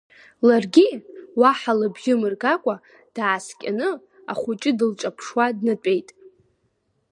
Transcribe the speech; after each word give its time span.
Ларгьы, 0.47 0.87
уаҳа 1.39 1.73
лыбжьы 1.79 2.13
мыргакәа, 2.19 2.75
дааскьаны, 3.15 3.89
ахәыҷы 4.31 4.71
дылҿаԥшуа 4.77 5.45
днатәеит. 5.57 6.09